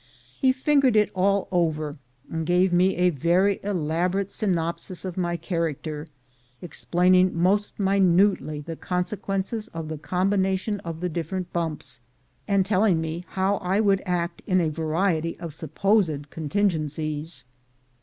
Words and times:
He 0.39 0.51
fingered 0.51 0.95
it 0.95 1.11
all 1.13 1.47
over, 1.51 1.95
and 2.27 2.43
gave 2.43 2.73
me 2.73 2.95
a 2.95 3.11
very 3.11 3.59
elaborate 3.63 4.31
synopsis 4.31 5.05
of 5.05 5.15
my 5.15 5.37
char 5.37 5.71
acter, 5.71 6.07
explaining 6.59 7.37
most 7.37 7.77
minutely 7.79 8.61
the 8.61 8.75
consequences 8.75 9.67
of 9.75 9.89
the 9.89 9.99
combination 9.99 10.79
of 10.79 11.01
the 11.01 11.09
different 11.09 11.53
bumps, 11.53 12.01
and 12.47 12.65
telling 12.65 12.99
me 12.99 13.25
how 13.27 13.57
I 13.57 13.79
would 13.79 14.01
act 14.07 14.41
in 14.47 14.59
a 14.59 14.69
variety 14.69 15.39
of 15.39 15.53
supposed 15.53 16.31
contin 16.31 16.71
gencies. 16.71 17.43